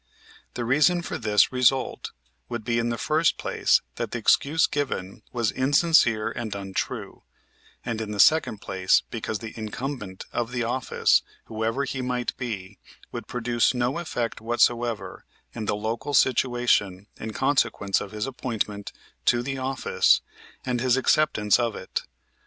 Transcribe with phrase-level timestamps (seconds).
[0.55, 2.11] The reason for this result
[2.49, 7.21] would be in the first place that the excuse given was insincere and untrue,
[7.85, 12.79] and in the second place, because the incumbent of the office, whoever he might be,
[13.11, 18.91] would produce no effect whatsoever in the local situation in consequence of his appointment
[19.25, 20.21] to the office
[20.65, 22.01] and his acceptance of it.